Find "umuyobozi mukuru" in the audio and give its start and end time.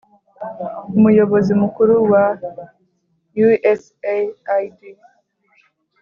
0.97-1.93